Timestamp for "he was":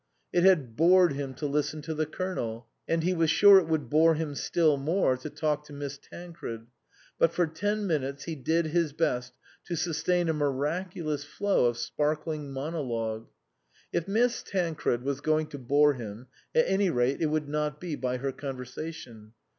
3.03-3.29